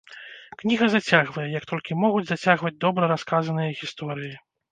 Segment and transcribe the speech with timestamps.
[0.61, 4.35] Кніга зацягвае, як толькі могуць зацягваць добра расказаныя гісторыі.